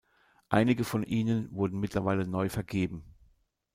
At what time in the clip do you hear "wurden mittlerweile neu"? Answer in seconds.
1.51-2.49